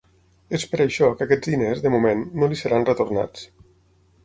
[0.57, 3.49] És per això que aquests diners, de moment, no li seran retornats.